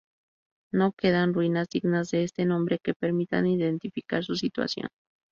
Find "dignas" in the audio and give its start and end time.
1.69-2.09